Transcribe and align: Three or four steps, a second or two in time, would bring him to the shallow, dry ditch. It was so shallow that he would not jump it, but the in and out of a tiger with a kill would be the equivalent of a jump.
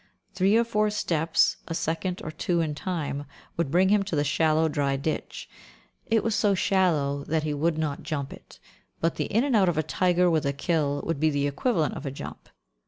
Three 0.33 0.57
or 0.57 0.63
four 0.63 0.89
steps, 0.89 1.57
a 1.67 1.75
second 1.75 2.23
or 2.23 2.31
two 2.31 2.59
in 2.59 2.73
time, 2.73 3.25
would 3.55 3.69
bring 3.69 3.89
him 3.89 4.01
to 4.05 4.15
the 4.15 4.23
shallow, 4.23 4.67
dry 4.67 4.95
ditch. 4.95 5.47
It 6.07 6.23
was 6.23 6.33
so 6.33 6.55
shallow 6.55 7.23
that 7.25 7.43
he 7.43 7.53
would 7.53 7.77
not 7.77 8.01
jump 8.01 8.33
it, 8.33 8.59
but 8.99 9.17
the 9.17 9.25
in 9.25 9.43
and 9.43 9.55
out 9.55 9.69
of 9.69 9.77
a 9.77 9.83
tiger 9.83 10.27
with 10.27 10.47
a 10.47 10.53
kill 10.53 11.03
would 11.05 11.19
be 11.19 11.29
the 11.29 11.45
equivalent 11.45 11.93
of 11.93 12.07
a 12.07 12.11
jump. 12.11 12.49